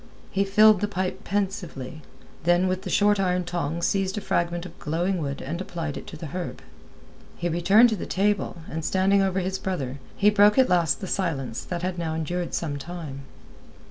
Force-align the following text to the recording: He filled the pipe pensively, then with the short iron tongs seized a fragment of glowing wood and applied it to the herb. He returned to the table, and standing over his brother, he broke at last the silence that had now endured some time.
He 0.31 0.43
filled 0.45 0.81
the 0.81 0.87
pipe 0.87 1.23
pensively, 1.23 2.01
then 2.43 2.67
with 2.67 2.81
the 2.81 2.89
short 2.89 3.19
iron 3.19 3.43
tongs 3.43 3.85
seized 3.85 4.17
a 4.17 4.21
fragment 4.21 4.65
of 4.65 4.79
glowing 4.79 5.19
wood 5.19 5.43
and 5.43 5.61
applied 5.61 5.95
it 5.95 6.07
to 6.07 6.17
the 6.17 6.25
herb. 6.33 6.63
He 7.37 7.47
returned 7.47 7.89
to 7.89 7.95
the 7.95 8.07
table, 8.07 8.63
and 8.67 8.83
standing 8.83 9.21
over 9.21 9.39
his 9.41 9.59
brother, 9.59 9.99
he 10.15 10.31
broke 10.31 10.57
at 10.57 10.69
last 10.69 11.01
the 11.01 11.07
silence 11.07 11.63
that 11.63 11.83
had 11.83 11.99
now 11.99 12.15
endured 12.15 12.55
some 12.55 12.79
time. 12.79 13.25